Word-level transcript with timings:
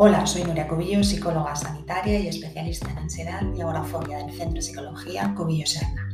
Hola, 0.00 0.24
soy 0.26 0.44
Nuria 0.44 0.68
Cubillo, 0.68 1.02
psicóloga 1.02 1.56
sanitaria 1.56 2.20
y 2.20 2.28
especialista 2.28 2.88
en 2.92 2.98
ansiedad 2.98 3.42
y 3.52 3.60
agorafobia 3.60 4.18
del 4.18 4.30
Centro 4.30 4.54
de 4.54 4.62
Psicología 4.62 5.34
Cubillo 5.36 5.66
Serna. 5.66 6.08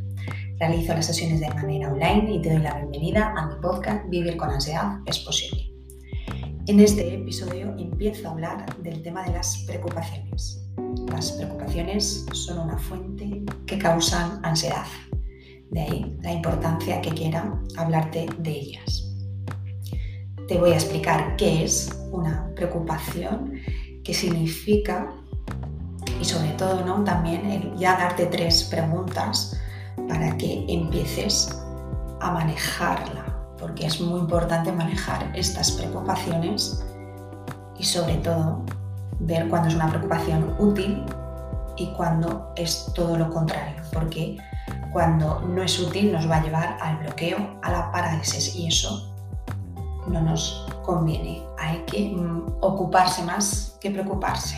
Realizo 0.58 0.94
las 0.94 1.04
sesiones 1.04 1.40
de 1.40 1.50
manera 1.50 1.92
online 1.92 2.32
y 2.32 2.40
te 2.40 2.54
doy 2.54 2.62
la 2.62 2.78
bienvenida 2.78 3.34
a 3.36 3.46
mi 3.46 3.60
podcast 3.60 4.08
Vivir 4.08 4.38
con 4.38 4.48
ansiedad 4.48 5.00
es 5.04 5.18
posible. 5.18 5.70
En 6.66 6.80
este 6.80 7.14
episodio 7.14 7.76
empiezo 7.76 8.26
a 8.26 8.30
hablar 8.30 8.74
del 8.78 9.02
tema 9.02 9.22
de 9.22 9.32
las 9.32 9.58
preocupaciones. 9.66 10.66
Las 11.12 11.32
preocupaciones 11.32 12.24
son 12.32 12.60
una 12.60 12.78
fuente 12.78 13.42
que 13.66 13.76
causan 13.76 14.40
ansiedad. 14.42 14.86
De 15.72 15.82
ahí 15.82 16.16
la 16.22 16.32
importancia 16.32 17.02
que 17.02 17.10
quiera 17.10 17.60
hablarte 17.76 18.28
de 18.38 18.50
ellas. 18.50 19.10
Te 20.48 20.56
voy 20.56 20.70
a 20.72 20.76
explicar 20.76 21.36
qué 21.36 21.64
es 21.64 21.90
una 22.10 22.50
preocupación, 22.54 23.54
qué 24.04 24.14
significa 24.14 25.10
y 26.20 26.24
sobre 26.24 26.50
todo 26.50 26.84
¿no? 26.84 27.02
también 27.04 27.76
ya 27.76 27.96
darte 27.96 28.26
tres 28.26 28.64
preguntas 28.64 29.58
para 30.08 30.36
que 30.36 30.64
empieces 30.68 31.58
a 32.20 32.30
manejarla, 32.30 33.24
porque 33.58 33.86
es 33.86 34.00
muy 34.00 34.20
importante 34.20 34.70
manejar 34.72 35.32
estas 35.34 35.72
preocupaciones 35.72 36.84
y 37.78 37.84
sobre 37.84 38.16
todo 38.16 38.62
ver 39.20 39.48
cuándo 39.48 39.68
es 39.68 39.74
una 39.74 39.88
preocupación 39.88 40.54
útil 40.58 41.04
y 41.76 41.86
cuándo 41.94 42.52
es 42.56 42.90
todo 42.94 43.16
lo 43.16 43.30
contrario, 43.30 43.82
porque 43.92 44.36
cuando 44.92 45.40
no 45.40 45.62
es 45.62 45.78
útil 45.80 46.12
nos 46.12 46.30
va 46.30 46.36
a 46.36 46.42
llevar 46.42 46.78
al 46.80 46.98
bloqueo, 46.98 47.58
a 47.62 47.72
la 47.72 47.90
parálisis 47.90 48.54
y 48.54 48.68
eso 48.68 49.13
no 50.08 50.20
nos 50.20 50.66
conviene. 50.84 51.42
Hay 51.58 51.84
que 51.86 52.10
mm, 52.10 52.58
ocuparse 52.60 53.22
más 53.22 53.78
que 53.80 53.90
preocuparse. 53.90 54.56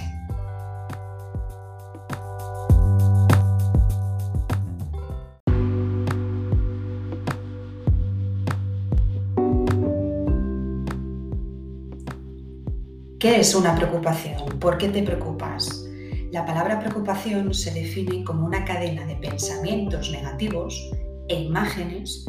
¿Qué 13.19 13.41
es 13.41 13.55
una 13.55 13.75
preocupación? 13.75 14.59
¿Por 14.61 14.79
qué 14.79 14.89
te 14.89 15.03
preocupas? 15.03 15.85
La 16.31 16.45
palabra 16.45 16.79
preocupación 16.79 17.55
se 17.55 17.73
define 17.73 18.23
como 18.23 18.47
una 18.47 18.65
cadena 18.65 19.05
de 19.07 19.17
pensamientos 19.17 20.11
negativos 20.11 20.91
e 21.29 21.41
imágenes 21.41 22.27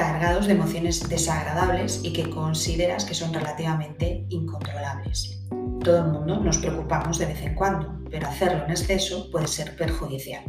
cargados 0.00 0.46
de 0.46 0.54
emociones 0.54 1.06
desagradables 1.10 2.00
y 2.02 2.14
que 2.14 2.30
consideras 2.30 3.04
que 3.04 3.12
son 3.12 3.34
relativamente 3.34 4.24
incontrolables. 4.30 5.42
Todo 5.84 5.98
el 5.98 6.12
mundo 6.12 6.40
nos 6.40 6.56
preocupamos 6.56 7.18
de 7.18 7.26
vez 7.26 7.42
en 7.42 7.54
cuando, 7.54 8.00
pero 8.10 8.26
hacerlo 8.26 8.64
en 8.64 8.70
exceso 8.70 9.30
puede 9.30 9.46
ser 9.46 9.76
perjudicial, 9.76 10.42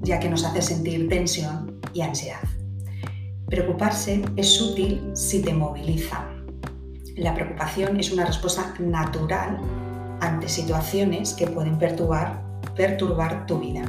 ya 0.00 0.18
que 0.18 0.28
nos 0.28 0.44
hace 0.44 0.62
sentir 0.62 1.08
tensión 1.08 1.80
y 1.94 2.00
ansiedad. 2.00 2.42
Preocuparse 3.46 4.24
es 4.34 4.60
útil 4.60 5.12
si 5.14 5.42
te 5.42 5.54
moviliza. 5.54 6.28
La 7.16 7.36
preocupación 7.36 8.00
es 8.00 8.10
una 8.10 8.26
respuesta 8.26 8.74
natural 8.80 9.60
ante 10.20 10.48
situaciones 10.48 11.34
que 11.34 11.46
pueden 11.46 11.78
perturbar, 11.78 12.42
perturbar 12.74 13.46
tu 13.46 13.60
vida. 13.60 13.84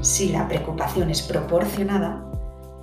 Si 0.00 0.30
la 0.30 0.48
preocupación 0.48 1.10
es 1.10 1.20
proporcionada, 1.20 2.31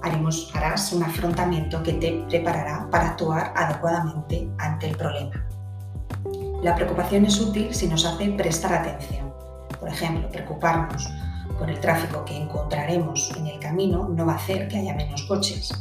haremos, 0.02 0.52
harás 0.56 0.92
un 0.94 1.04
afrontamiento 1.04 1.82
que 1.84 1.94
te 1.94 2.26
preparará 2.30 2.88
para 2.90 3.10
actuar 3.10 3.54
adecuadamente 3.56 4.50
ante 4.58 4.90
el 4.90 4.98
problema. 4.98 5.46
La 6.62 6.76
preocupación 6.76 7.26
es 7.26 7.40
útil 7.40 7.74
si 7.74 7.88
nos 7.88 8.06
hace 8.06 8.30
prestar 8.32 8.74
atención. 8.74 9.34
Por 9.80 9.90
ejemplo, 9.90 10.30
preocuparnos 10.30 11.10
por 11.58 11.70
el 11.70 11.80
tráfico 11.80 12.26
que 12.26 12.36
encontraremos 12.36 13.32
en 13.38 13.48
el 13.48 13.60
camino 13.60 14.10
no 14.10 14.26
va 14.26 14.34
a 14.34 14.36
hacer 14.36 14.68
que 14.68 14.78
haya 14.78 14.94
menos 14.94 15.24
coches. 15.24 15.72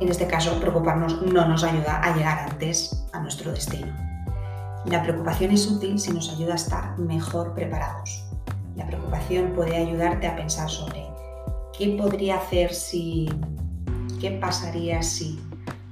En 0.00 0.08
este 0.08 0.26
caso, 0.26 0.58
preocuparnos 0.60 1.22
no 1.22 1.46
nos 1.46 1.64
ayuda 1.64 2.00
a 2.02 2.14
llegar 2.14 2.50
antes 2.50 3.06
a 3.12 3.20
nuestro 3.20 3.52
destino. 3.52 3.94
La 4.84 5.02
preocupación 5.02 5.50
es 5.50 5.66
útil 5.66 5.98
si 5.98 6.12
nos 6.12 6.30
ayuda 6.30 6.52
a 6.52 6.56
estar 6.56 6.98
mejor 6.98 7.54
preparados. 7.54 8.24
La 8.76 8.86
preocupación 8.86 9.52
puede 9.54 9.76
ayudarte 9.76 10.26
a 10.26 10.36
pensar 10.36 10.68
sobre 10.68 11.06
¿qué 11.78 11.88
podría 11.90 12.36
hacer 12.36 12.72
si, 12.72 13.28
qué 14.20 14.30
pasaría 14.32 15.02
si? 15.02 15.38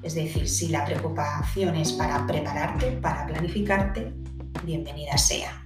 Es 0.03 0.15
decir, 0.15 0.49
si 0.49 0.69
la 0.69 0.85
preocupación 0.85 1.77
es 1.77 1.93
para 1.93 2.27
prepararte, 2.27 2.93
para 2.93 3.27
planificarte, 3.27 4.13
bienvenida 4.65 5.17
sea. 5.17 5.63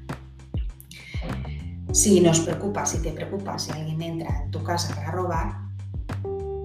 Si 1.92 2.20
nos 2.20 2.40
preocupa, 2.40 2.84
si 2.86 3.00
te 3.02 3.12
preocupa, 3.12 3.58
si 3.58 3.72
alguien 3.72 4.00
entra 4.02 4.42
en 4.42 4.50
tu 4.50 4.62
casa 4.62 4.94
para 4.94 5.10
robar, 5.10 5.56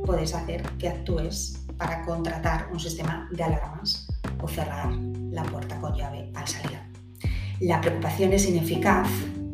puedes 0.06 0.36
hacer 0.36 0.62
que 0.78 0.90
actúes 0.90 1.60
para 1.78 2.04
contratar 2.04 2.70
un 2.72 2.80
sistema 2.80 3.28
de 3.32 3.44
alarmas 3.44 4.08
o 4.42 4.48
cerrar 4.48 4.92
la 5.32 5.44
puerta 5.44 5.80
con 5.80 5.96
llave 5.96 6.30
al 6.36 6.48
salir. 6.48 6.80
La 7.60 7.82
preocupación 7.82 8.34
es 8.34 8.48
ineficaz 8.48 9.08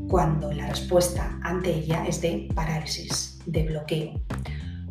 cuando 0.09 0.51
la 0.51 0.67
respuesta 0.67 1.39
ante 1.43 1.71
ella 1.71 2.03
es 2.05 2.19
de 2.19 2.49
parálisis, 2.55 3.39
de 3.45 3.63
bloqueo. 3.63 4.19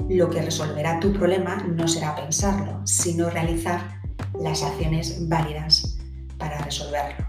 Lo 0.08 0.30
que 0.30 0.40
resolverá 0.40 1.00
tu 1.00 1.12
problema 1.12 1.56
no 1.56 1.88
será 1.88 2.14
pensarlo, 2.14 2.80
sino 2.86 3.28
realizar 3.28 4.00
las 4.40 4.62
acciones 4.62 5.28
válidas 5.28 5.98
para 6.38 6.58
resolverlo. 6.58 7.26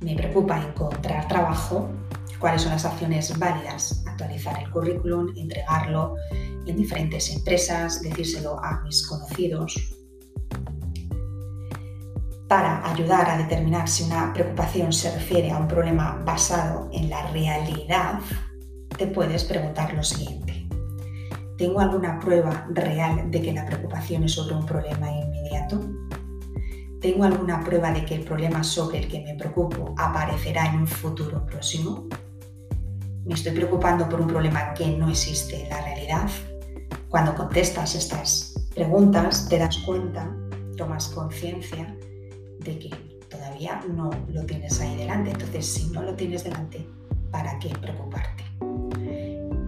Me 0.00 0.14
preocupa 0.14 0.64
encontrar 0.64 1.26
trabajo. 1.26 1.90
¿Cuáles 2.38 2.62
son 2.62 2.72
las 2.72 2.84
acciones 2.84 3.36
válidas? 3.38 4.04
Actualizar 4.06 4.62
el 4.62 4.70
currículum, 4.70 5.36
entregarlo 5.36 6.14
en 6.64 6.76
diferentes 6.76 7.28
empresas, 7.34 8.00
decírselo 8.00 8.58
a 8.64 8.80
mis 8.82 9.06
conocidos, 9.06 9.74
para 12.50 12.84
ayudar 12.84 13.30
a 13.30 13.38
determinar 13.38 13.88
si 13.88 14.02
una 14.02 14.32
preocupación 14.32 14.92
se 14.92 15.08
refiere 15.12 15.52
a 15.52 15.56
un 15.56 15.68
problema 15.68 16.20
basado 16.24 16.90
en 16.92 17.08
la 17.08 17.30
realidad, 17.30 18.18
te 18.98 19.06
puedes 19.06 19.44
preguntar 19.44 19.94
lo 19.94 20.02
siguiente. 20.02 20.66
¿Tengo 21.56 21.78
alguna 21.78 22.18
prueba 22.18 22.66
real 22.70 23.30
de 23.30 23.40
que 23.40 23.52
la 23.52 23.64
preocupación 23.66 24.24
es 24.24 24.32
sobre 24.32 24.56
un 24.56 24.66
problema 24.66 25.12
inmediato? 25.12 25.80
¿Tengo 27.00 27.22
alguna 27.22 27.62
prueba 27.62 27.92
de 27.92 28.04
que 28.04 28.16
el 28.16 28.24
problema 28.24 28.64
sobre 28.64 28.98
el 28.98 29.06
que 29.06 29.20
me 29.20 29.36
preocupo 29.36 29.94
aparecerá 29.96 30.66
en 30.66 30.80
un 30.80 30.88
futuro 30.88 31.46
próximo? 31.46 32.08
¿Me 33.26 33.34
estoy 33.34 33.52
preocupando 33.52 34.08
por 34.08 34.20
un 34.20 34.26
problema 34.26 34.74
que 34.74 34.88
no 34.88 35.08
existe 35.08 35.62
en 35.62 35.68
la 35.68 35.82
realidad? 35.82 36.28
Cuando 37.10 37.32
contestas 37.36 37.94
estas 37.94 38.54
preguntas 38.74 39.48
te 39.48 39.56
das 39.56 39.78
cuenta, 39.86 40.28
tomas 40.76 41.06
conciencia 41.10 41.96
de 42.64 42.78
que 42.78 42.88
todavía 43.28 43.80
no 43.94 44.10
lo 44.28 44.44
tienes 44.44 44.80
ahí 44.80 44.96
delante. 44.96 45.30
Entonces, 45.30 45.66
si 45.66 45.86
no 45.90 46.02
lo 46.02 46.14
tienes 46.14 46.44
delante, 46.44 46.86
¿para 47.30 47.58
qué 47.58 47.68
preocuparte? 47.80 48.44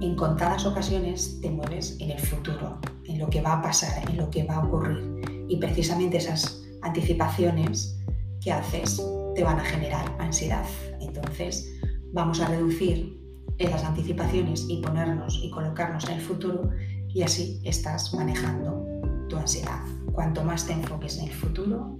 En 0.01 0.17
contadas 0.17 0.67
ocasiones 0.67 1.41
te 1.41 1.51
mueves 1.51 1.97
en 2.01 2.11
el 2.11 2.19
futuro, 2.19 2.81
en 3.05 3.19
lo 3.19 3.31
que 3.31 3.41
va 3.41 3.55
a 3.55 3.63
pasar, 3.63 4.09
en 4.11 4.17
lo 4.17 4.29
que 4.31 4.45
va 4.45 4.57
a 4.57 4.65
ocurrir. 4.65 5.21
Y 5.49 5.57
precisamente 5.57 6.17
esas 6.17 6.63
anticipaciones 6.83 7.99
que 8.41 8.53
haces 8.53 9.01
te 9.35 9.45
van 9.45 9.61
a 9.61 9.65
generar 9.65 10.05
ansiedad. 10.19 10.65
Entonces, 11.01 11.73
vamos 12.13 12.41
a 12.41 12.49
reducir 12.49 13.21
esas 13.59 13.85
anticipaciones 13.85 14.67
y 14.69 14.83
ponernos 14.83 15.41
y 15.43 15.51
colocarnos 15.51 16.09
en 16.09 16.15
el 16.17 16.21
futuro 16.21 16.71
y 17.09 17.23
así 17.23 17.61
estás 17.65 18.13
manejando 18.15 18.85
tu 19.29 19.37
ansiedad. 19.37 19.81
Cuanto 20.13 20.43
más 20.43 20.67
te 20.67 20.73
enfoques 20.73 21.19
en 21.19 21.29
el 21.29 21.33
futuro, 21.33 21.99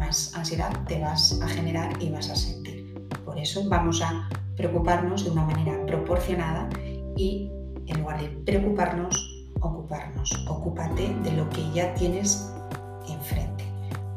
más 0.00 0.34
ansiedad 0.34 0.72
te 0.88 0.98
vas 0.98 1.38
a 1.40 1.46
generar 1.46 2.02
y 2.02 2.10
vas 2.10 2.30
a 2.30 2.34
sentir. 2.34 3.06
Por 3.24 3.38
eso 3.38 3.68
vamos 3.68 4.02
a 4.02 4.28
preocuparnos 4.56 5.24
de 5.24 5.30
una 5.30 5.44
manera 5.44 5.86
proporcionada 5.86 6.68
y 7.16 7.52
en 7.86 8.00
lugar 8.00 8.20
de 8.20 8.28
preocuparnos, 8.28 9.46
ocuparnos. 9.60 10.32
Ocúpate 10.48 11.14
de 11.22 11.32
lo 11.32 11.48
que 11.50 11.70
ya 11.72 11.94
tienes 11.94 12.50
enfrente. 13.08 13.64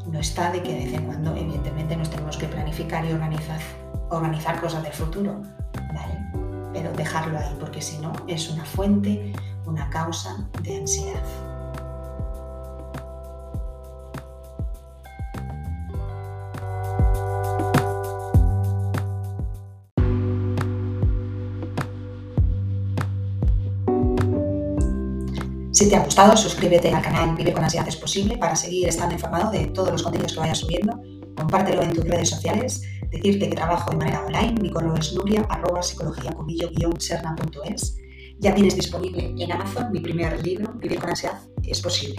No 0.07 0.19
está 0.19 0.51
de 0.51 0.63
que 0.63 0.73
de 0.73 0.85
vez 0.85 0.93
en 0.93 1.05
cuando, 1.05 1.35
evidentemente, 1.35 1.95
nos 1.95 2.09
tenemos 2.09 2.37
que 2.37 2.47
planificar 2.47 3.05
y 3.05 3.11
organizar, 3.11 3.59
organizar 4.09 4.59
cosas 4.61 4.83
del 4.83 4.93
futuro, 4.93 5.41
¿vale? 5.93 6.17
Pero 6.71 6.91
dejarlo 6.93 7.37
ahí, 7.37 7.55
porque 7.59 7.81
si 7.81 7.97
no, 7.99 8.13
es 8.27 8.49
una 8.49 8.65
fuente, 8.65 9.33
una 9.65 9.89
causa 9.89 10.49
de 10.61 10.77
ansiedad. 10.77 11.52
Si 25.73 25.89
te 25.89 25.95
ha 25.95 26.03
gustado, 26.03 26.37
suscríbete 26.37 26.93
al 26.93 27.01
canal 27.01 27.35
Vive 27.35 27.51
con 27.51 27.63
Ansiedad 27.63 27.87
es 27.87 27.95
Posible 27.95 28.37
para 28.37 28.55
seguir 28.55 28.87
estando 28.87 29.15
informado 29.15 29.49
de 29.49 29.65
todos 29.65 29.91
los 29.91 30.03
contenidos 30.03 30.33
que 30.33 30.39
vaya 30.39 30.53
subiendo. 30.53 31.01
Compártelo 31.35 31.81
en 31.81 31.93
tus 31.93 32.03
redes 32.03 32.29
sociales. 32.29 32.83
decirte 33.09 33.49
que 33.49 33.55
trabajo 33.55 33.89
de 33.89 33.97
manera 33.97 34.23
online, 34.23 34.61
mi 34.61 34.69
correo 34.69 34.95
es 34.95 35.13
nuria 35.13 35.47
sernaes 36.99 37.97
Ya 38.39 38.53
tienes 38.53 38.75
disponible 38.75 39.33
en 39.35 39.51
Amazon 39.51 39.91
mi 39.91 39.99
primer 39.99 40.45
libro, 40.45 40.73
Vivir 40.73 40.99
con 40.99 41.09
ansiedad 41.09 41.41
es 41.63 41.81
posible. 41.81 42.17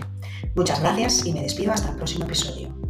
Muchas 0.57 0.81
gracias 0.81 1.25
y 1.25 1.33
me 1.33 1.43
despido 1.43 1.73
hasta 1.73 1.91
el 1.91 1.97
próximo 1.97 2.25
episodio. 2.25 2.84